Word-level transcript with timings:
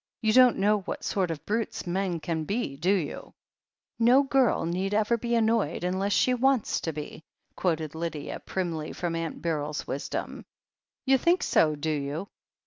"You 0.23 0.33
don't 0.33 0.57
know 0.57 0.79
what 0.79 1.03
sort 1.03 1.29
of 1.29 1.45
brutes 1.45 1.85
men 1.85 2.19
can 2.19 2.43
be, 2.45 2.75
do 2.75 2.91
you?" 2.91 3.35
"No 3.99 4.23
girl 4.23 4.65
need 4.65 4.95
ever 4.95 5.15
be 5.15 5.35
annoyed— 5.35 5.83
^unless 5.83 6.11
she 6.11 6.33
wants 6.33 6.79
to 6.79 6.91
be," 6.91 7.23
quoted 7.55 7.93
Lydia 7.93 8.39
primly 8.39 8.93
from 8.93 9.15
Aunt 9.15 9.43
Beryl's 9.43 9.85
wis 9.85 10.09
dom. 10.09 10.43
"You 11.05 11.19
think 11.19 11.43
so, 11.43 11.75
do 11.75 11.91
you? 11.91 12.27